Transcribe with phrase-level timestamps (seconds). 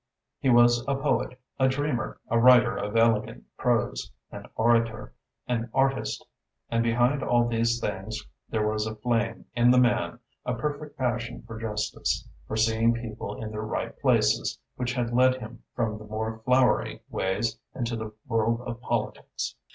[0.39, 5.13] He was a poet, a dreamer, a writer of elegant prose, an orator,
[5.47, 6.25] an artist.
[6.71, 8.19] And behind all these things
[8.49, 13.43] there was a flame in the man, a perfect passion for justice, for seeing people
[13.43, 18.11] in their right places, which had led him from the more flowery ways into the
[18.25, 19.53] world of politics.